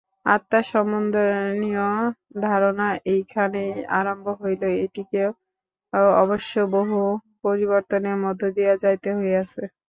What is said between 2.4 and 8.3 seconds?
ধারণা এইখানেই আরম্ভ হইল, এটিকেও অবশ্য বহু পরিবর্তনের